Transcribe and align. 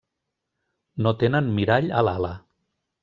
No 1.07 1.13
tenen 1.23 1.53
mirall 1.59 1.93
a 2.01 2.05
l'ala. 2.09 2.33